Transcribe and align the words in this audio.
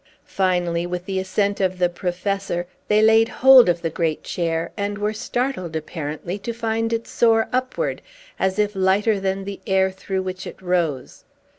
Finally, 0.25 0.87
with 0.87 1.05
the 1.05 1.19
assent 1.19 1.61
of 1.61 1.77
the 1.77 1.87
Professor, 1.87 2.65
they 2.87 3.03
laid 3.03 3.29
hold 3.29 3.69
of 3.69 3.83
the 3.83 3.89
great 3.91 4.23
chair, 4.23 4.71
and 4.75 4.97
were 4.97 5.13
startled, 5.13 5.75
apparently, 5.75 6.39
to 6.39 6.53
find 6.53 6.91
it 6.91 7.05
soar 7.05 7.47
upward, 7.53 8.01
as 8.39 8.57
if 8.57 8.75
lighter 8.75 9.19
than 9.19 9.43
the 9.43 9.59
air 9.67 9.91
through 9.91 10.23
which 10.23 10.47
it 10.47 10.59
rose. 10.59 11.23